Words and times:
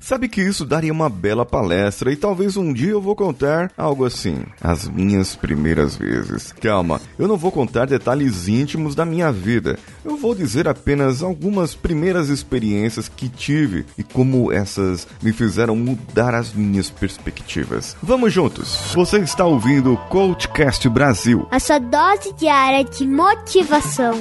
Sabe 0.00 0.28
que 0.28 0.40
isso 0.40 0.64
daria 0.64 0.92
uma 0.92 1.08
bela 1.08 1.44
palestra 1.44 2.10
e 2.12 2.16
talvez 2.16 2.56
um 2.56 2.72
dia 2.72 2.90
eu 2.90 3.02
vou 3.02 3.14
contar 3.14 3.70
algo 3.76 4.04
assim, 4.04 4.44
as 4.60 4.88
minhas 4.88 5.36
primeiras 5.36 5.96
vezes. 5.96 6.52
Calma, 6.52 7.00
eu 7.18 7.28
não 7.28 7.36
vou 7.36 7.52
contar 7.52 7.86
detalhes 7.86 8.48
íntimos 8.48 8.94
da 8.94 9.04
minha 9.04 9.30
vida. 9.30 9.78
Eu 10.04 10.16
vou 10.16 10.34
dizer 10.34 10.66
apenas 10.66 11.22
algumas 11.22 11.74
primeiras 11.74 12.28
experiências 12.28 13.08
que 13.08 13.28
tive 13.28 13.84
e 13.98 14.02
como 14.02 14.50
essas 14.50 15.06
me 15.22 15.32
fizeram 15.32 15.76
mudar 15.76 16.34
as 16.34 16.52
minhas 16.52 16.88
perspectivas. 16.88 17.96
Vamos 18.02 18.32
juntos. 18.32 18.92
Você 18.94 19.18
está 19.18 19.44
ouvindo 19.44 19.92
o 19.92 19.96
Coachcast 20.08 20.88
Brasil. 20.88 21.46
A 21.50 21.60
sua 21.60 21.78
dose 21.78 22.32
diária 22.34 22.84
de 22.84 23.06
motivação. 23.06 24.14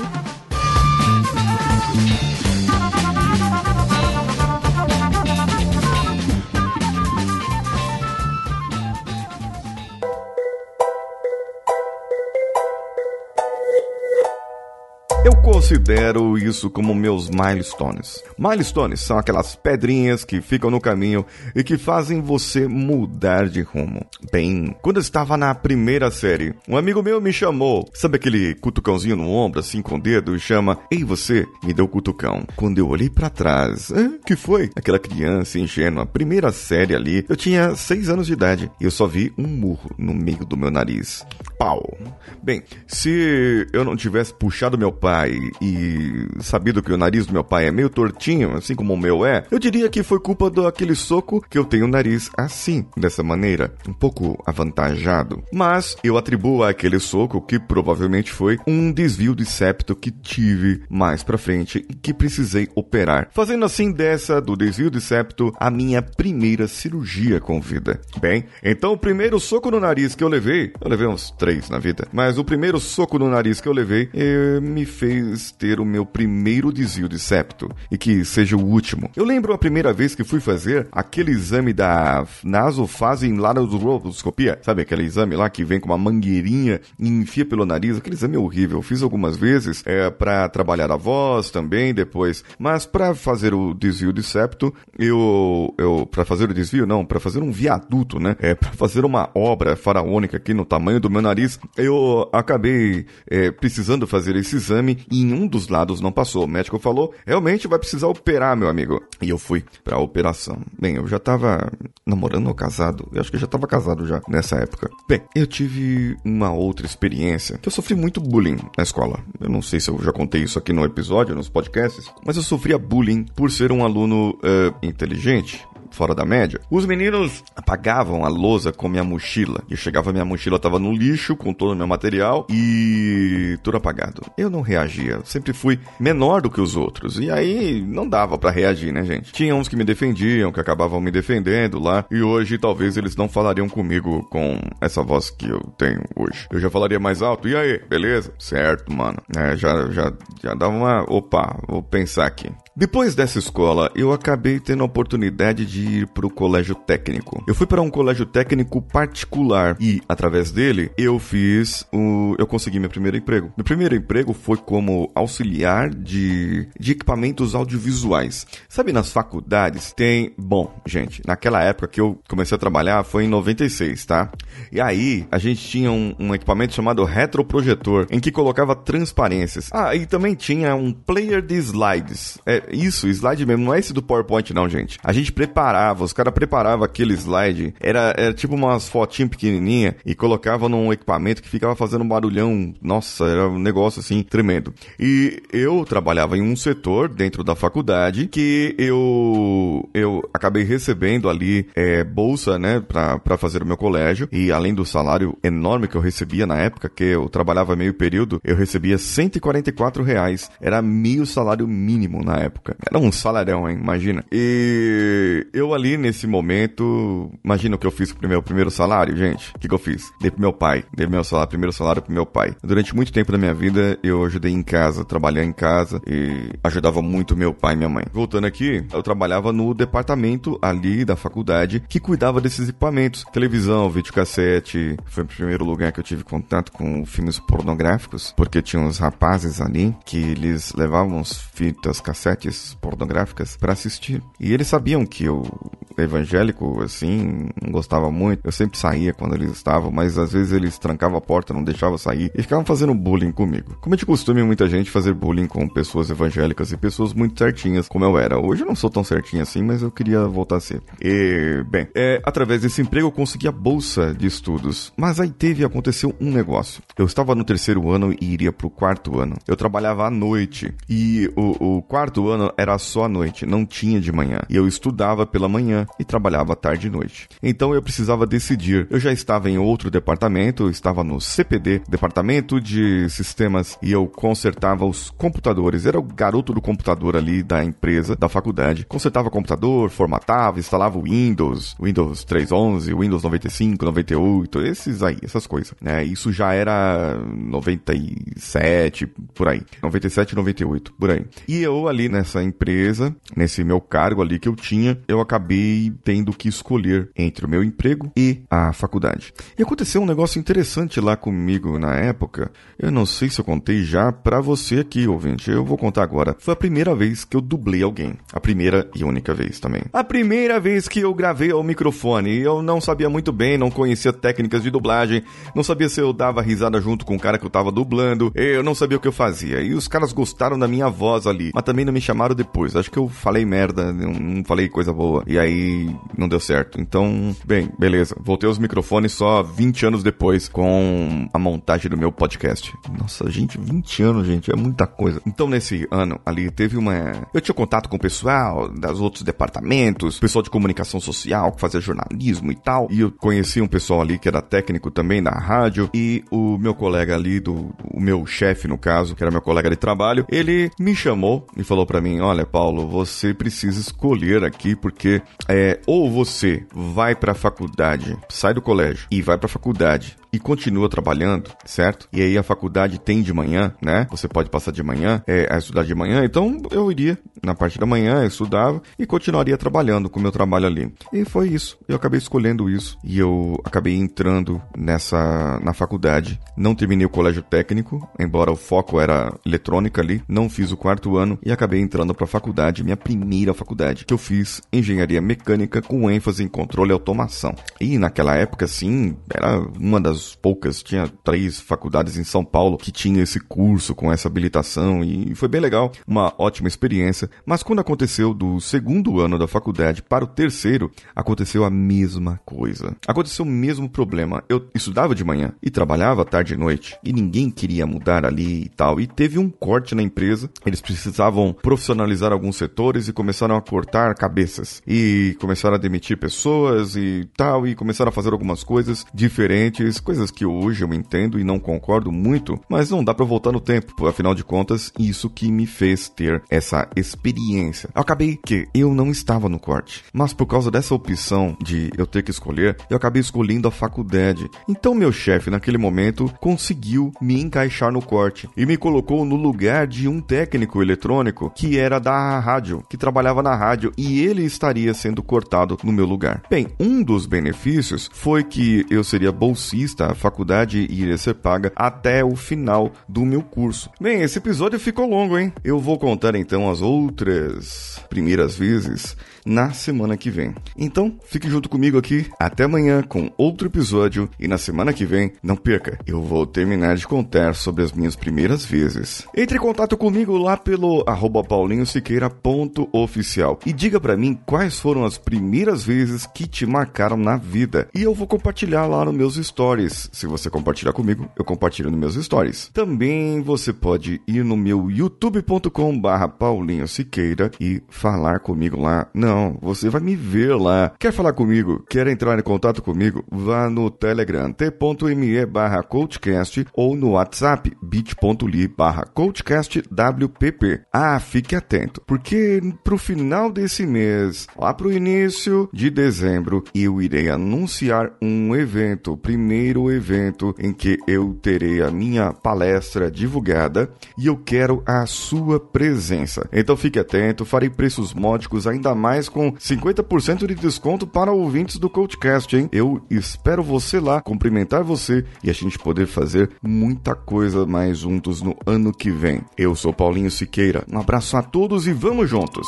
Considero 15.41 16.37
isso 16.37 16.69
como 16.69 16.93
meus 16.93 17.29
milestones. 17.29 18.23
Milestones 18.37 18.99
são 19.01 19.17
aquelas 19.17 19.55
pedrinhas 19.55 20.23
que 20.23 20.41
ficam 20.41 20.69
no 20.69 20.79
caminho 20.79 21.25
e 21.55 21.63
que 21.63 21.77
fazem 21.77 22.21
você 22.21 22.67
mudar 22.67 23.49
de 23.49 23.61
rumo. 23.61 24.05
Bem, 24.31 24.75
quando 24.81 24.97
eu 24.97 25.01
estava 25.01 25.37
na 25.37 25.53
primeira 25.55 26.11
série, 26.11 26.53
um 26.67 26.77
amigo 26.77 27.01
meu 27.01 27.21
me 27.21 27.31
chamou, 27.31 27.89
sabe 27.93 28.17
aquele 28.17 28.55
cutucãozinho 28.55 29.15
no 29.15 29.29
ombro, 29.29 29.59
assim 29.59 29.81
com 29.81 29.95
o 29.95 30.01
dedo, 30.01 30.35
e 30.35 30.39
chama, 30.39 30.77
ei 30.91 31.03
você, 31.03 31.45
me 31.63 31.73
deu 31.73 31.87
cutucão. 31.87 32.45
Quando 32.55 32.77
eu 32.77 32.87
olhei 32.87 33.09
para 33.09 33.29
trás, 33.29 33.91
é, 33.91 34.09
que 34.25 34.35
foi? 34.35 34.69
Aquela 34.75 34.99
criança 34.99 35.59
ingênua, 35.59 36.05
primeira 36.05 36.51
série 36.51 36.95
ali, 36.95 37.25
eu 37.29 37.35
tinha 37.35 37.75
seis 37.75 38.09
anos 38.09 38.27
de 38.27 38.33
idade 38.33 38.71
e 38.79 38.85
eu 38.85 38.91
só 38.91 39.07
vi 39.07 39.33
um 39.37 39.47
murro 39.47 39.89
no 39.97 40.13
meio 40.13 40.45
do 40.45 40.57
meu 40.57 40.71
nariz. 40.71 41.25
Pau. 41.57 41.97
Bem, 42.41 42.63
se 42.87 43.67
eu 43.73 43.83
não 43.83 43.95
tivesse 43.95 44.33
puxado 44.33 44.77
meu 44.77 44.91
pai 44.91 45.28
pai 45.29 45.51
e 45.61 46.27
sabido 46.39 46.81
que 46.81 46.91
o 46.91 46.97
nariz 46.97 47.25
do 47.25 47.33
meu 47.33 47.43
pai 47.43 47.67
é 47.67 47.71
meio 47.71 47.89
tortinho, 47.89 48.55
assim 48.55 48.75
como 48.75 48.93
o 48.93 48.97
meu 48.97 49.25
é, 49.25 49.45
eu 49.51 49.59
diria 49.59 49.89
que 49.89 50.03
foi 50.03 50.19
culpa 50.19 50.49
daquele 50.49 50.95
soco 50.95 51.43
que 51.47 51.57
eu 51.57 51.65
tenho 51.65 51.85
o 51.85 51.87
nariz 51.87 52.29
assim, 52.37 52.85
dessa 52.97 53.21
maneira, 53.21 53.73
um 53.87 53.93
pouco 53.93 54.41
avantajado. 54.45 55.43
Mas 55.53 55.95
eu 56.03 56.17
atribuo 56.17 56.63
àquele 56.63 56.99
soco 56.99 57.41
que 57.41 57.59
provavelmente 57.59 58.31
foi 58.31 58.57
um 58.65 58.91
desvio 58.91 59.35
de 59.35 59.45
septo 59.45 59.95
que 59.95 60.11
tive 60.11 60.83
mais 60.89 61.23
pra 61.23 61.37
frente 61.37 61.85
e 61.89 61.93
que 61.93 62.13
precisei 62.13 62.67
operar, 62.75 63.29
fazendo 63.31 63.65
assim 63.65 63.91
dessa 63.91 64.41
do 64.41 64.55
desvio 64.55 64.89
de 64.89 65.01
septo 65.01 65.53
a 65.59 65.69
minha 65.69 66.01
primeira 66.01 66.67
cirurgia 66.67 67.39
com 67.39 67.61
vida. 67.61 67.99
Bem, 68.19 68.45
então 68.63 68.93
o 68.93 68.97
primeiro 68.97 69.39
soco 69.39 69.69
no 69.69 69.79
nariz 69.79 70.15
que 70.15 70.23
eu 70.23 70.27
levei, 70.27 70.71
eu 70.81 70.89
levei 70.89 71.07
uns 71.07 71.31
três 71.31 71.69
na 71.69 71.77
vida, 71.77 72.07
mas 72.11 72.37
o 72.37 72.43
primeiro 72.43 72.79
soco 72.79 73.19
no 73.19 73.29
nariz 73.29 73.61
que 73.61 73.67
eu 73.67 73.73
levei 73.73 74.09
eh, 74.13 74.59
me 74.61 74.85
fez 74.85 75.18
ter 75.57 75.79
o 75.79 75.85
meu 75.85 76.05
primeiro 76.05 76.71
desvio 76.71 77.09
de 77.09 77.19
septo 77.19 77.69
e 77.91 77.97
que 77.97 78.23
seja 78.25 78.55
o 78.55 78.65
último. 78.65 79.09
Eu 79.15 79.25
lembro 79.25 79.53
a 79.53 79.57
primeira 79.57 79.93
vez 79.93 80.15
que 80.15 80.23
fui 80.23 80.39
fazer 80.39 80.87
aquele 80.91 81.31
exame 81.31 81.73
da 81.73 82.25
nasofase 82.43 83.31
laringoscopia, 83.31 84.59
sabe 84.61 84.81
aquele 84.81 85.03
exame 85.03 85.35
lá 85.35 85.49
que 85.49 85.63
vem 85.63 85.79
com 85.79 85.87
uma 85.87 85.97
mangueirinha 85.97 86.81
e 86.97 87.07
enfia 87.07 87.45
pelo 87.45 87.65
nariz, 87.65 87.97
aquele 87.97 88.15
exame 88.15 88.35
é 88.35 88.39
horrível. 88.39 88.81
Fiz 88.81 89.01
algumas 89.01 89.37
vezes 89.37 89.83
é 89.85 90.09
para 90.09 90.47
trabalhar 90.49 90.91
a 90.91 90.97
voz 90.97 91.49
também 91.49 91.93
depois, 91.93 92.43
mas 92.57 92.85
para 92.85 93.13
fazer 93.15 93.53
o 93.53 93.73
desvio 93.73 94.13
de 94.13 94.23
septo, 94.23 94.73
eu 94.97 95.73
eu 95.77 96.07
para 96.09 96.25
fazer 96.25 96.49
o 96.49 96.53
desvio 96.53 96.85
não, 96.85 97.05
para 97.05 97.19
fazer 97.19 97.41
um 97.41 97.51
viaduto, 97.51 98.19
né? 98.19 98.35
É 98.39 98.55
para 98.55 98.71
fazer 98.71 99.05
uma 99.05 99.29
obra 99.33 99.75
faraônica 99.75 100.37
aqui 100.37 100.53
no 100.53 100.65
tamanho 100.65 100.99
do 100.99 101.09
meu 101.09 101.21
nariz, 101.21 101.59
eu 101.77 102.29
acabei 102.31 103.05
é, 103.29 103.51
precisando 103.51 104.07
fazer 104.07 104.35
esse 104.35 104.55
exame 104.55 104.99
em 105.11 105.33
um 105.33 105.47
dos 105.47 105.67
lados 105.67 106.01
não 106.01 106.11
passou. 106.11 106.45
O 106.45 106.47
médico 106.47 106.79
falou: 106.79 107.13
realmente 107.25 107.67
vai 107.67 107.79
precisar 107.79 108.07
operar, 108.07 108.55
meu 108.55 108.69
amigo. 108.69 109.01
E 109.21 109.29
eu 109.29 109.37
fui 109.37 109.63
para 109.83 109.95
a 109.95 109.99
operação. 109.99 110.61
Bem, 110.79 110.95
eu 110.95 111.07
já 111.07 111.19
tava 111.19 111.71
namorando 112.05 112.47
ou 112.47 112.55
casado. 112.55 113.07
Eu 113.11 113.21
acho 113.21 113.29
que 113.29 113.35
eu 113.35 113.41
já 113.41 113.47
tava 113.47 113.67
casado 113.67 114.05
já 114.05 114.21
nessa 114.27 114.57
época. 114.57 114.89
Bem, 115.07 115.21
eu 115.35 115.45
tive 115.47 116.17
uma 116.23 116.51
outra 116.51 116.85
experiência 116.85 117.57
que 117.57 117.67
eu 117.67 117.71
sofri 117.71 117.95
muito 117.95 118.21
bullying 118.21 118.57
na 118.77 118.83
escola. 118.83 119.19
Eu 119.39 119.49
não 119.49 119.61
sei 119.61 119.79
se 119.79 119.89
eu 119.89 119.99
já 120.01 120.11
contei 120.11 120.43
isso 120.43 120.59
aqui 120.59 120.73
no 120.73 120.83
episódio, 120.83 121.35
nos 121.35 121.49
podcasts, 121.49 122.11
mas 122.25 122.37
eu 122.37 122.43
sofria 122.43 122.77
bullying 122.77 123.25
por 123.35 123.51
ser 123.51 123.71
um 123.71 123.83
aluno 123.83 124.31
uh, 124.31 124.85
inteligente 124.85 125.67
fora 125.91 126.15
da 126.15 126.25
média, 126.25 126.59
os 126.69 126.85
meninos 126.85 127.43
apagavam 127.55 128.25
a 128.25 128.27
lousa 128.27 128.71
com 128.71 128.87
minha 128.87 129.03
mochila. 129.03 129.61
E 129.69 129.75
chegava, 129.75 130.11
minha 130.11 130.25
mochila 130.25 130.59
tava 130.59 130.79
no 130.79 130.91
lixo 130.91 131.35
com 131.35 131.53
todo 131.53 131.71
o 131.71 131.75
meu 131.75 131.87
material 131.87 132.45
e 132.49 133.57
tudo 133.63 133.77
apagado. 133.77 134.21
Eu 134.37 134.49
não 134.49 134.61
reagia, 134.61 135.19
sempre 135.23 135.53
fui 135.53 135.79
menor 135.99 136.41
do 136.41 136.49
que 136.49 136.61
os 136.61 136.75
outros. 136.75 137.19
E 137.19 137.29
aí 137.31 137.81
não 137.81 138.07
dava 138.07 138.37
para 138.37 138.51
reagir, 138.51 138.91
né, 138.91 139.03
gente? 139.03 139.31
Tinha 139.31 139.55
uns 139.55 139.67
que 139.67 139.75
me 139.75 139.83
defendiam, 139.83 140.51
que 140.51 140.59
acabavam 140.59 140.99
me 141.01 141.11
defendendo 141.11 141.79
lá, 141.79 142.05
e 142.11 142.21
hoje 142.21 142.57
talvez 142.57 142.97
eles 142.97 143.15
não 143.15 143.27
falariam 143.27 143.67
comigo 143.67 144.23
com 144.29 144.59
essa 144.81 145.01
voz 145.01 145.29
que 145.29 145.47
eu 145.47 145.59
tenho 145.77 146.01
hoje. 146.15 146.47
Eu 146.51 146.59
já 146.59 146.69
falaria 146.69 146.99
mais 146.99 147.21
alto, 147.21 147.47
e 147.47 147.55
aí, 147.55 147.81
beleza? 147.89 148.33
Certo, 148.37 148.91
mano. 148.91 149.17
É, 149.37 149.55
já, 149.55 149.89
já, 149.91 150.13
já 150.41 150.53
dava 150.53 150.73
uma. 150.73 151.03
Opa, 151.07 151.59
vou 151.67 151.81
pensar 151.81 152.25
aqui. 152.25 152.49
Depois 152.75 153.13
dessa 153.13 153.37
escola, 153.37 153.91
eu 153.93 154.13
acabei 154.13 154.59
tendo 154.59 154.83
a 154.83 154.85
oportunidade 154.85 155.65
de 155.65 155.78
ir 155.79 156.07
para 156.07 156.25
o 156.25 156.29
colégio 156.29 156.75
técnico. 156.75 157.43
Eu 157.47 157.55
fui 157.55 157.65
para 157.65 157.81
um 157.81 157.89
colégio 157.89 158.25
técnico 158.25 158.81
particular 158.81 159.75
e, 159.79 160.01
através 160.07 160.51
dele, 160.51 160.91
eu 160.97 161.19
fiz 161.19 161.85
o. 161.93 162.35
Eu 162.37 162.47
consegui 162.47 162.79
meu 162.79 162.89
primeiro 162.89 163.17
emprego. 163.17 163.51
Meu 163.57 163.63
primeiro 163.63 163.95
emprego 163.95 164.33
foi 164.33 164.57
como 164.57 165.11
auxiliar 165.15 165.89
de, 165.89 166.67
de 166.79 166.91
equipamentos 166.91 167.55
audiovisuais. 167.55 168.45
Sabe, 168.67 168.91
nas 168.91 169.11
faculdades 169.11 169.93
tem. 169.93 170.33
Bom, 170.37 170.73
gente, 170.85 171.21
naquela 171.25 171.61
época 171.63 171.87
que 171.87 172.01
eu 172.01 172.19
comecei 172.27 172.55
a 172.55 172.59
trabalhar 172.59 173.03
foi 173.03 173.25
em 173.25 173.27
96, 173.27 174.05
tá? 174.05 174.31
E 174.71 174.79
aí 174.79 175.27
a 175.31 175.37
gente 175.37 175.65
tinha 175.67 175.91
um, 175.91 176.13
um 176.19 176.33
equipamento 176.33 176.73
chamado 176.73 177.03
retroprojetor, 177.03 178.07
em 178.09 178.19
que 178.19 178.31
colocava 178.31 178.75
transparências. 178.75 179.69
Ah, 179.71 179.95
e 179.95 180.05
também 180.05 180.35
tinha 180.35 180.75
um 180.75 180.91
player 180.91 181.41
de 181.41 181.55
slides. 181.55 182.37
É, 182.45 182.63
isso, 182.71 183.07
slide 183.07 183.45
mesmo, 183.45 183.65
não 183.65 183.73
é 183.73 183.79
esse 183.79 183.93
do 183.93 184.01
PowerPoint 184.01 184.53
não, 184.53 184.67
gente. 184.67 184.97
A 185.03 185.13
gente 185.13 185.31
preparava, 185.31 185.68
os 185.99 186.13
caras 186.13 186.33
preparavam 186.33 186.83
aquele 186.83 187.13
slide, 187.13 187.73
era, 187.79 188.13
era 188.17 188.33
tipo 188.33 188.55
umas 188.55 188.87
fotinhas 188.87 189.29
pequenininha 189.29 189.95
e 190.05 190.15
colocava 190.15 190.69
num 190.69 190.91
equipamento 190.91 191.41
que 191.41 191.49
ficava 191.49 191.75
fazendo 191.75 192.03
um 192.03 192.07
barulhão, 192.07 192.73
nossa, 192.81 193.25
era 193.25 193.47
um 193.47 193.59
negócio 193.59 193.99
assim 193.99 194.23
tremendo. 194.23 194.73
E 194.99 195.41
eu 195.51 195.85
trabalhava 195.85 196.37
em 196.37 196.41
um 196.41 196.55
setor 196.55 197.09
dentro 197.09 197.43
da 197.43 197.55
faculdade 197.55 198.27
que 198.27 198.75
eu 198.77 199.89
eu 199.93 200.27
acabei 200.33 200.63
recebendo 200.63 201.29
ali 201.29 201.67
é, 201.75 202.03
bolsa, 202.03 202.57
né, 202.57 202.79
pra 202.79 203.37
fazer 203.37 203.63
o 203.63 203.65
meu 203.65 203.77
colégio 203.77 204.27
e 204.31 204.51
além 204.51 204.73
do 204.73 204.85
salário 204.85 205.37
enorme 205.43 205.87
que 205.87 205.95
eu 205.95 206.01
recebia 206.01 206.45
na 206.45 206.57
época, 206.57 206.89
que 206.89 207.03
eu 207.03 207.29
trabalhava 207.29 207.75
meio 207.75 207.93
período, 207.93 208.41
eu 208.43 208.55
recebia 208.55 208.97
144 208.97 210.03
reais, 210.03 210.49
era 210.61 210.81
meio 210.81 211.25
salário 211.25 211.67
mínimo 211.67 212.23
na 212.23 212.37
época. 212.37 212.75
Era 212.85 212.97
um 212.99 213.11
salarão, 213.11 213.69
hein? 213.69 213.77
Imagina. 213.77 214.23
E 214.31 215.47
eu 215.59 215.73
ali 215.73 215.97
nesse 215.97 216.25
momento, 216.25 217.31
imagina 217.43 217.75
o 217.75 217.79
que 217.79 217.85
eu 217.85 217.91
fiz 217.91 218.11
com 218.11 218.25
o 218.25 218.29
meu 218.29 218.41
primeiro 218.41 218.71
salário, 218.71 219.15
gente. 219.15 219.51
O 219.55 219.59
que, 219.59 219.67
que 219.67 219.73
eu 219.73 219.79
fiz? 219.79 220.11
Dei 220.19 220.31
pro 220.31 220.41
meu 220.41 220.53
pai. 220.53 220.83
Dei 220.95 221.07
meu 221.07 221.23
salário, 221.23 221.49
primeiro 221.49 221.73
salário 221.73 222.01
pro 222.01 222.13
meu 222.13 222.25
pai. 222.25 222.55
Durante 222.63 222.95
muito 222.95 223.11
tempo 223.11 223.31
da 223.31 223.37
minha 223.37 223.53
vida, 223.53 223.97
eu 224.03 224.23
ajudei 224.23 224.51
em 224.51 224.63
casa, 224.63 225.05
trabalhei 225.05 225.43
em 225.43 225.53
casa 225.53 226.01
e 226.07 226.51
ajudava 226.63 227.01
muito 227.01 227.35
meu 227.35 227.53
pai 227.53 227.73
e 227.73 227.77
minha 227.77 227.89
mãe. 227.89 228.05
Voltando 228.11 228.45
aqui, 228.45 228.85
eu 228.91 229.03
trabalhava 229.03 229.51
no 229.51 229.73
departamento 229.73 230.57
ali 230.61 231.03
da 231.05 231.15
faculdade 231.15 231.83
que 231.87 231.99
cuidava 231.99 232.41
desses 232.41 232.69
equipamentos. 232.69 233.23
Televisão, 233.31 233.89
videocassete. 233.89 234.97
Foi 235.05 235.23
o 235.23 235.27
primeiro 235.27 235.65
lugar 235.65 235.91
que 235.91 235.99
eu 235.99 236.03
tive 236.03 236.23
contato 236.23 236.71
com 236.71 237.05
filmes 237.05 237.39
pornográficos, 237.39 238.33
porque 238.35 238.61
tinha 238.61 238.81
uns 238.81 238.97
rapazes 238.97 239.61
ali 239.61 239.95
que 240.05 240.17
eles 240.17 240.73
levavam 240.73 241.23
fitas, 241.53 241.99
cassetes 241.99 242.77
pornográficas 242.79 243.57
para 243.57 243.73
assistir. 243.73 244.21
E 244.39 244.53
eles 244.53 244.67
sabiam 244.67 245.05
que 245.05 245.25
eu 245.25 245.48
evangélico, 245.97 246.81
assim, 246.81 247.49
não 247.61 247.71
gostava 247.71 248.11
muito. 248.11 248.41
Eu 248.43 248.51
sempre 248.51 248.77
saía 248.77 249.13
quando 249.13 249.35
eles 249.35 249.51
estavam, 249.51 249.91
mas 249.91 250.17
às 250.17 250.33
vezes 250.33 250.51
eles 250.51 250.77
trancavam 250.77 251.17
a 251.17 251.21
porta, 251.21 251.53
não 251.53 251.63
deixavam 251.63 251.97
sair 251.97 252.31
e 252.35 252.41
ficavam 252.41 252.65
fazendo 252.65 252.93
bullying 252.93 253.31
comigo. 253.31 253.77
Como 253.81 253.95
é 253.95 253.97
de 253.97 254.05
costume, 254.05 254.43
muita 254.43 254.67
gente 254.67 254.89
fazer 254.89 255.13
bullying 255.13 255.47
com 255.47 255.67
pessoas 255.67 256.09
evangélicas 256.09 256.71
e 256.71 256.77
pessoas 256.77 257.13
muito 257.13 257.37
certinhas, 257.37 257.87
como 257.87 258.05
eu 258.05 258.17
era. 258.17 258.39
Hoje 258.39 258.63
eu 258.63 258.67
não 258.67 258.75
sou 258.75 258.89
tão 258.89 259.03
certinho 259.03 259.43
assim, 259.43 259.61
mas 259.61 259.81
eu 259.81 259.91
queria 259.91 260.25
voltar 260.27 260.57
a 260.57 260.61
ser. 260.61 260.81
E, 261.01 261.63
bem, 261.69 261.87
é, 261.95 262.21
através 262.23 262.61
desse 262.61 262.81
emprego 262.81 263.07
eu 263.07 263.11
consegui 263.11 263.47
a 263.47 263.51
bolsa 263.51 264.13
de 264.13 264.27
estudos. 264.27 264.93
Mas 264.97 265.19
aí 265.19 265.29
teve 265.29 265.63
e 265.63 265.65
aconteceu 265.65 266.15
um 266.19 266.31
negócio. 266.31 266.81
Eu 266.97 267.05
estava 267.05 267.35
no 267.35 267.43
terceiro 267.43 267.89
ano 267.89 268.13
e 268.19 268.33
iria 268.33 268.51
pro 268.51 268.69
quarto 268.69 269.19
ano. 269.19 269.35
Eu 269.47 269.55
trabalhava 269.55 270.05
à 270.05 270.09
noite 270.09 270.73
e 270.87 271.31
o, 271.35 271.77
o 271.77 271.81
quarto 271.81 272.29
ano 272.29 272.51
era 272.57 272.77
só 272.77 273.05
à 273.05 273.09
noite, 273.09 273.45
não 273.45 273.65
tinha 273.65 273.99
de 273.99 274.11
manhã. 274.11 274.39
E 274.49 274.55
eu 274.55 274.67
estudava 274.67 275.25
pela 275.25 275.38
manhã 275.47 275.85
e 275.99 276.03
trabalhava 276.03 276.55
tarde 276.55 276.87
e 276.87 276.89
noite. 276.89 277.27
Então 277.41 277.73
eu 277.73 277.81
precisava 277.81 278.25
decidir. 278.25 278.87
Eu 278.89 278.99
já 278.99 279.11
estava 279.11 279.49
em 279.49 279.57
outro 279.57 279.89
departamento, 279.89 280.69
estava 280.69 281.03
no 281.03 281.21
CPD, 281.21 281.81
Departamento 281.87 282.59
de 282.59 283.09
Sistemas, 283.09 283.77
e 283.81 283.91
eu 283.91 284.07
consertava 284.07 284.85
os 284.85 285.09
computadores. 285.11 285.85
Era 285.85 285.99
o 285.99 286.03
garoto 286.03 286.53
do 286.53 286.61
computador 286.61 287.15
ali 287.15 287.43
da 287.43 287.63
empresa, 287.63 288.15
da 288.15 288.27
faculdade. 288.27 288.85
Consertava 288.85 289.29
computador, 289.29 289.89
formatava, 289.89 290.59
instalava 290.59 290.97
o 290.97 291.03
Windows, 291.03 291.75
Windows 291.81 292.25
3.11, 292.25 292.97
Windows 292.99 293.23
95, 293.23 293.85
98, 293.85 294.61
esses 294.61 295.03
aí, 295.03 295.17
essas 295.23 295.47
coisas. 295.47 295.73
Né? 295.81 296.03
Isso 296.03 296.31
já 296.31 296.53
era 296.53 297.19
97, 297.25 299.07
por 299.33 299.47
aí. 299.47 299.61
97, 299.81 300.35
98, 300.35 300.93
por 300.93 301.11
aí. 301.11 301.25
E 301.47 301.61
eu 301.61 301.87
ali 301.87 302.09
nessa 302.09 302.43
empresa, 302.43 303.15
nesse 303.35 303.63
meu 303.63 303.79
cargo 303.79 304.21
ali 304.21 304.39
que 304.39 304.47
eu 304.47 304.55
tinha, 304.55 304.99
eu 305.07 305.19
acabei 305.29 305.93
tendo 306.03 306.33
que 306.33 306.49
escolher 306.49 307.11
entre 307.15 307.45
o 307.45 307.49
meu 307.49 307.63
emprego 307.63 308.11
e 308.17 308.41
a 308.49 308.73
faculdade. 308.73 309.31
E 309.57 309.61
aconteceu 309.61 310.01
um 310.01 310.05
negócio 310.05 310.39
interessante 310.39 310.99
lá 310.99 311.15
comigo 311.15 311.77
na 311.77 311.93
época. 311.95 312.51
Eu 312.79 312.91
não 312.91 313.05
sei 313.05 313.29
se 313.29 313.39
eu 313.39 313.45
contei 313.45 313.83
já 313.83 314.11
para 314.11 314.41
você 314.41 314.79
aqui, 314.79 315.07
ouvinte. 315.07 315.51
Eu 315.51 315.63
vou 315.63 315.77
contar 315.77 316.01
agora. 316.01 316.35
Foi 316.39 316.53
a 316.53 316.57
primeira 316.57 316.95
vez 316.95 317.23
que 317.23 317.37
eu 317.37 317.41
dublei 317.41 317.83
alguém. 317.83 318.17
A 318.33 318.39
primeira 318.39 318.89
e 318.95 319.03
única 319.03 319.33
vez 319.35 319.59
também. 319.59 319.83
A 319.93 320.03
primeira 320.03 320.59
vez 320.59 320.87
que 320.87 321.01
eu 321.01 321.13
gravei 321.13 321.51
ao 321.51 321.63
microfone. 321.63 322.39
Eu 322.39 322.63
não 322.63 322.81
sabia 322.81 323.09
muito 323.09 323.31
bem, 323.31 323.57
não 323.57 323.69
conhecia 323.69 324.11
técnicas 324.11 324.63
de 324.63 324.71
dublagem, 324.71 325.23
não 325.53 325.63
sabia 325.63 325.89
se 325.89 326.01
eu 326.01 326.11
dava 326.11 326.41
risada 326.41 326.81
junto 326.81 327.05
com 327.05 327.15
o 327.15 327.19
cara 327.19 327.37
que 327.37 327.45
eu 327.45 327.49
tava 327.49 327.71
dublando. 327.71 328.31
Eu 328.33 328.63
não 328.63 328.73
sabia 328.73 328.97
o 328.97 329.01
que 329.01 329.07
eu 329.07 329.11
fazia. 329.11 329.61
E 329.61 329.73
os 329.73 329.87
caras 329.87 330.11
gostaram 330.11 330.57
da 330.57 330.67
minha 330.67 330.89
voz 330.89 331.27
ali, 331.27 331.51
mas 331.53 331.63
também 331.63 331.85
não 331.85 331.93
me 331.93 332.01
chamaram 332.01 332.33
depois. 332.33 332.75
Acho 332.75 332.89
que 332.89 332.97
eu 332.97 333.07
falei 333.07 333.45
merda, 333.45 333.93
não 333.93 334.43
falei 334.43 334.67
coisa 334.69 334.91
boa. 334.91 335.08
E 335.27 335.37
aí 335.37 335.95
não 336.17 336.27
deu 336.27 336.39
certo. 336.39 336.79
Então, 336.79 337.35
bem, 337.45 337.69
beleza. 337.77 338.15
Voltei 338.19 338.47
aos 338.47 338.59
microfones 338.59 339.11
só 339.13 339.43
20 339.43 339.85
anos 339.85 340.03
depois 340.03 340.47
com 340.47 341.27
a 341.33 341.39
montagem 341.39 341.89
do 341.89 341.97
meu 341.97 342.11
podcast. 342.11 342.73
Nossa, 342.97 343.29
gente, 343.29 343.57
20 343.57 344.03
anos, 344.03 344.27
gente, 344.27 344.51
é 344.51 344.55
muita 344.55 344.85
coisa. 344.85 345.21
Então, 345.25 345.47
nesse 345.47 345.87
ano 345.91 346.19
ali, 346.25 346.51
teve 346.51 346.77
uma. 346.77 346.93
Eu 347.33 347.41
tinha 347.41 347.55
contato 347.55 347.89
com 347.89 347.95
o 347.95 347.99
pessoal 347.99 348.69
das 348.69 348.99
outros 348.99 349.23
departamentos, 349.23 350.19
pessoal 350.19 350.43
de 350.43 350.49
comunicação 350.49 350.99
social 350.99 351.51
que 351.51 351.61
fazia 351.61 351.79
jornalismo 351.79 352.51
e 352.51 352.55
tal. 352.55 352.87
E 352.89 353.01
eu 353.01 353.11
conheci 353.11 353.61
um 353.61 353.67
pessoal 353.67 354.01
ali 354.01 354.17
que 354.17 354.27
era 354.27 354.41
técnico 354.41 354.91
também 354.91 355.21
da 355.21 355.31
rádio. 355.31 355.89
E 355.93 356.23
o 356.31 356.57
meu 356.57 356.73
colega 356.73 357.15
ali, 357.15 357.39
do, 357.39 357.73
o 357.91 357.99
meu 357.99 358.25
chefe, 358.25 358.67
no 358.67 358.77
caso, 358.77 359.15
que 359.15 359.23
era 359.23 359.31
meu 359.31 359.41
colega 359.41 359.69
de 359.69 359.75
trabalho, 359.75 360.25
ele 360.29 360.69
me 360.79 360.95
chamou 360.95 361.47
e 361.55 361.63
falou 361.63 361.85
para 361.85 362.01
mim: 362.01 362.19
Olha, 362.19 362.45
Paulo, 362.45 362.87
você 362.87 363.33
precisa 363.33 363.79
escolher 363.79 364.43
aqui, 364.43 364.75
porque 364.75 364.98
é, 365.47 365.79
ou 365.85 366.09
você 366.09 366.65
vai 366.73 367.15
pra 367.15 367.33
faculdade, 367.33 368.17
sai 368.29 368.53
do 368.53 368.61
colégio 368.61 369.07
e 369.09 369.21
vai 369.21 369.37
pra 369.37 369.47
faculdade 369.47 370.17
e 370.31 370.39
continua 370.39 370.89
trabalhando, 370.89 371.51
certo? 371.65 372.07
E 372.13 372.21
aí 372.21 372.37
a 372.37 372.43
faculdade 372.43 372.99
tem 372.99 373.21
de 373.21 373.33
manhã, 373.33 373.73
né? 373.81 374.07
Você 374.11 374.27
pode 374.27 374.49
passar 374.49 374.71
de 374.71 374.83
manhã 374.83 375.23
é, 375.27 375.47
a 375.51 375.57
estudar 375.57 375.83
de 375.83 375.95
manhã. 375.95 376.23
Então 376.23 376.61
eu 376.71 376.91
iria 376.91 377.17
na 377.43 377.55
parte 377.55 377.79
da 377.79 377.85
manhã, 377.85 378.21
eu 378.21 378.27
estudava 378.27 378.81
e 378.97 379.05
continuaria 379.05 379.57
trabalhando 379.57 380.09
com 380.09 380.19
o 380.19 380.21
meu 380.21 380.31
trabalho 380.31 380.67
ali. 380.67 380.93
E 381.11 381.25
foi 381.25 381.49
isso. 381.49 381.77
Eu 381.87 381.95
acabei 381.95 382.17
escolhendo 382.17 382.69
isso 382.69 382.97
e 383.03 383.17
eu 383.17 383.59
acabei 383.63 383.95
entrando 383.95 384.61
nessa 384.77 385.59
na 385.63 385.73
faculdade. 385.73 386.39
Não 386.55 386.75
terminei 386.75 387.05
o 387.05 387.09
colégio 387.09 387.41
técnico, 387.41 388.07
embora 388.19 388.51
o 388.51 388.55
foco 388.55 388.99
era 388.99 389.33
eletrônica 389.45 390.01
ali. 390.01 390.21
Não 390.27 390.49
fiz 390.49 390.71
o 390.71 390.77
quarto 390.77 391.17
ano 391.17 391.39
e 391.43 391.51
acabei 391.51 391.79
entrando 391.79 392.13
para 392.13 392.25
a 392.25 392.27
faculdade, 392.27 392.83
minha 392.83 392.97
primeira 392.97 393.53
faculdade, 393.53 394.05
que 394.05 394.13
eu 394.13 394.17
fiz 394.17 394.61
engenharia 394.71 395.21
mecânica 395.21 395.81
com 395.81 396.09
ênfase 396.09 396.43
em 396.43 396.47
controle 396.47 396.91
e 396.91 396.93
automação. 396.93 397.55
E 397.79 397.97
naquela 397.97 398.35
época, 398.35 398.67
sim, 398.67 399.15
era 399.33 399.59
uma 399.79 399.99
das 399.99 400.18
poucas, 400.35 400.81
tinha 400.83 401.07
três 401.23 401.59
faculdades 401.59 402.17
em 402.17 402.23
São 402.23 402.43
Paulo 402.43 402.77
que 402.77 402.91
tinha 402.91 403.23
esse 403.23 403.39
curso 403.39 403.93
com 403.95 404.11
essa 404.11 404.27
habilitação 404.27 405.03
e 405.03 405.33
foi 405.35 405.47
bem 405.47 405.61
legal, 405.61 405.91
uma 406.07 406.33
ótima 406.37 406.67
experiência. 406.67 407.29
Mas 407.45 407.63
quando 407.63 407.79
aconteceu 407.79 408.33
do 408.33 408.59
segundo 408.59 409.19
ano 409.19 409.37
da 409.37 409.47
faculdade 409.47 410.01
para 410.01 410.23
o 410.23 410.27
terceiro, 410.27 410.91
aconteceu 411.15 411.63
a 411.63 411.69
mesma 411.69 412.39
coisa. 412.45 412.95
Aconteceu 413.07 413.45
o 413.45 413.47
mesmo 413.47 413.89
problema. 413.89 414.43
Eu 414.49 414.67
estudava 414.73 415.15
de 415.15 415.23
manhã 415.23 415.53
e 415.61 415.69
trabalhava 415.69 416.25
tarde 416.25 416.53
e 416.53 416.57
noite 416.57 416.97
e 417.03 417.11
ninguém 417.13 417.49
queria 417.49 417.85
mudar 417.85 418.25
ali 418.25 418.63
e 418.63 418.69
tal. 418.69 418.99
E 418.99 419.07
teve 419.07 419.37
um 419.37 419.49
corte 419.49 419.95
na 419.95 420.01
empresa, 420.01 420.49
eles 420.65 420.81
precisavam 420.81 421.53
profissionalizar 421.53 422.31
alguns 422.31 422.55
setores 422.55 423.07
e 423.07 423.13
começaram 423.13 423.55
a 423.55 423.61
cortar 423.61 424.15
cabeças 424.15 424.81
e 424.87 425.35
começaram 425.39 425.75
a 425.75 425.79
demitir 425.79 426.17
pessoas 426.17 426.95
e 426.95 427.27
tal 427.35 427.67
e 427.67 427.75
começaram 427.75 428.09
a 428.09 428.13
fazer 428.13 428.31
algumas 428.31 428.63
coisas 428.63 429.05
diferentes 429.13 429.99
coisas 430.09 430.31
que 430.31 430.43
hoje 430.43 430.83
eu 430.83 430.91
entendo 430.91 431.39
e 431.39 431.43
não 431.43 431.59
concordo 431.59 432.11
muito, 432.11 432.59
mas 432.67 432.89
não 432.89 433.03
dá 433.03 433.13
para 433.13 433.23
voltar 433.23 433.51
no 433.51 433.59
tempo, 433.59 434.07
afinal 434.07 434.33
de 434.33 434.43
contas, 434.43 434.91
isso 434.97 435.29
que 435.29 435.51
me 435.51 435.67
fez 435.67 436.09
ter 436.09 436.41
essa 436.49 436.89
experiência. 436.95 437.91
Eu 437.93 438.01
acabei 438.01 438.35
que 438.43 438.67
eu 438.73 438.91
não 438.95 439.11
estava 439.11 439.47
no 439.47 439.59
corte, 439.59 440.03
mas 440.11 440.33
por 440.33 440.47
causa 440.47 440.71
dessa 440.71 440.95
opção 440.95 441.55
de 441.61 441.91
eu 441.95 442.07
ter 442.07 442.23
que 442.23 442.31
escolher, 442.31 442.75
eu 442.89 442.97
acabei 442.97 443.19
escolhendo 443.19 443.67
a 443.67 443.71
faculdade. 443.71 444.49
Então 444.67 444.95
meu 444.95 445.11
chefe 445.11 445.51
naquele 445.51 445.77
momento 445.77 446.33
conseguiu 446.39 447.11
me 447.21 447.39
encaixar 447.39 447.91
no 447.91 448.01
corte 448.01 448.49
e 448.57 448.65
me 448.65 448.77
colocou 448.77 449.23
no 449.23 449.35
lugar 449.35 449.85
de 449.85 450.07
um 450.07 450.19
técnico 450.19 450.81
eletrônico 450.81 451.51
que 451.55 451.77
era 451.77 451.99
da 451.99 452.39
rádio, 452.39 452.83
que 452.89 452.97
trabalhava 452.97 453.43
na 453.43 453.55
rádio 453.55 453.93
e 453.95 454.21
ele 454.21 454.43
estaria 454.43 454.91
sendo 454.91 455.21
cortado 455.21 455.77
no 455.83 455.91
meu 455.91 456.07
lugar. 456.07 456.41
Bem, 456.49 456.65
um 456.79 457.03
dos 457.03 457.27
benefícios 457.27 458.09
foi 458.11 458.43
que 458.43 458.87
eu 458.89 459.03
seria 459.03 459.31
bolsista 459.31 459.98
a 460.07 460.15
faculdade 460.15 460.79
iria 460.89 461.17
ser 461.17 461.35
paga 461.35 461.71
até 461.75 462.23
o 462.23 462.35
final 462.35 462.91
do 463.07 463.25
meu 463.25 463.41
curso. 463.41 463.89
Bem, 463.99 464.21
esse 464.21 464.37
episódio 464.37 464.79
ficou 464.79 465.07
longo, 465.07 465.37
hein? 465.37 465.53
Eu 465.63 465.79
vou 465.79 465.97
contar 465.97 466.35
então 466.35 466.69
as 466.69 466.81
outras 466.81 468.01
primeiras 468.09 468.55
vezes 468.55 469.15
na 469.49 469.71
semana 469.71 470.15
que 470.15 470.29
vem. 470.29 470.53
Então, 470.77 471.17
fique 471.25 471.49
junto 471.49 471.67
comigo 471.67 471.97
aqui 471.97 472.27
até 472.39 472.65
amanhã 472.65 473.01
com 473.01 473.31
outro 473.35 473.67
episódio 473.67 474.29
e 474.39 474.47
na 474.47 474.59
semana 474.59 474.93
que 474.93 475.05
vem, 475.05 475.31
não 475.41 475.55
perca, 475.55 475.97
eu 476.05 476.21
vou 476.21 476.45
terminar 476.45 476.95
de 476.95 477.07
contar 477.07 477.55
sobre 477.55 477.83
as 477.83 477.91
minhas 477.91 478.15
primeiras 478.15 478.63
vezes. 478.63 479.25
Entre 479.35 479.57
em 479.57 479.61
contato 479.61 479.97
comigo 479.97 480.37
lá 480.37 480.55
pelo 480.55 481.03
paulinhosiqueira.oficial 481.47 483.59
e 483.65 483.73
diga 483.73 483.99
para 483.99 484.15
mim 484.15 484.39
quais 484.45 484.79
foram 484.79 485.03
as 485.03 485.17
primeiras 485.17 485.83
vezes 485.83 486.27
que 486.27 486.45
te 486.45 486.67
marcaram 486.67 487.17
na 487.17 487.35
vida 487.35 487.89
e 487.95 488.03
eu 488.03 488.13
vou 488.13 488.27
compartilhar 488.27 488.85
lá 488.85 489.03
nos 489.03 489.15
meus 489.15 489.33
stories. 489.35 490.09
Se 490.11 490.27
você 490.27 490.47
compartilhar 490.49 490.93
comigo, 490.93 491.27
eu 491.35 491.43
compartilho 491.43 491.89
nos 491.89 491.99
meus 491.99 492.13
stories. 492.23 492.69
Também 492.71 493.41
você 493.41 493.73
pode 493.73 494.21
ir 494.27 494.43
no 494.43 494.55
meu 494.55 494.91
youtube.com 494.91 495.99
barra 495.99 496.27
Paulinho 496.27 496.87
Siqueira 496.87 497.49
e 497.59 497.81
falar 497.89 498.39
comigo 498.39 498.79
lá. 498.79 499.07
Não, 499.13 499.38
não, 499.39 499.57
você 499.61 499.89
vai 499.89 500.01
me 500.01 500.15
ver 500.15 500.53
lá. 500.55 500.91
Quer 500.99 501.13
falar 501.13 501.31
comigo? 501.31 501.85
Quer 501.89 502.07
entrar 502.07 502.37
em 502.37 502.43
contato 502.43 502.81
comigo? 502.81 503.23
Vá 503.31 503.69
no 503.69 503.89
Telegram 503.89 504.51
t.me 504.51 505.45
barra 505.45 505.81
coachcast 505.81 506.67
ou 506.73 506.93
no 506.95 507.11
WhatsApp 507.11 507.71
bit.ly 507.81 508.67
barra 508.67 509.05
coachcastwpp. 509.05 510.81
Ah, 510.91 511.17
fique 511.19 511.55
atento, 511.55 512.01
porque 512.05 512.59
pro 512.83 512.97
final 512.97 513.49
desse 513.49 513.85
mês, 513.85 514.45
lá 514.57 514.73
pro 514.73 514.91
início 514.91 515.69
de 515.71 515.89
dezembro, 515.89 516.63
eu 516.75 517.01
irei 517.01 517.29
anunciar 517.29 518.11
um 518.21 518.53
evento, 518.53 519.13
o 519.13 519.17
primeiro 519.17 519.89
evento 519.89 520.53
em 520.59 520.73
que 520.73 520.97
eu 521.07 521.33
terei 521.41 521.81
a 521.81 521.89
minha 521.89 522.33
palestra 522.33 523.09
divulgada 523.09 523.89
e 524.17 524.27
eu 524.27 524.35
quero 524.35 524.83
a 524.85 525.05
sua 525.05 525.59
presença. 525.59 526.45
Então 526.51 526.75
fique 526.75 526.99
atento, 526.99 527.45
farei 527.45 527.69
preços 527.69 528.13
módicos 528.13 528.67
ainda 528.67 528.93
mais 528.93 529.28
com 529.29 529.51
50% 529.53 530.47
de 530.47 530.55
desconto 530.55 531.07
para 531.07 531.31
ouvintes 531.31 531.77
do 531.77 531.89
CoachCast, 531.89 532.55
hein? 532.55 532.69
Eu 532.71 533.01
espero 533.09 533.63
você 533.63 533.99
lá, 533.99 534.21
cumprimentar 534.21 534.83
você 534.83 535.25
e 535.43 535.49
a 535.49 535.53
gente 535.53 535.77
poder 535.79 536.07
fazer 536.07 536.49
muita 536.61 537.15
coisa 537.15 537.65
mais 537.65 537.99
juntos 537.99 538.41
no 538.41 538.55
ano 538.65 538.91
que 538.91 539.11
vem. 539.11 539.41
Eu 539.57 539.75
sou 539.75 539.93
Paulinho 539.93 540.31
Siqueira. 540.31 540.83
Um 540.91 540.99
abraço 540.99 541.37
a 541.37 541.41
todos 541.41 541.87
e 541.87 541.93
vamos 541.93 542.29
juntos! 542.29 542.67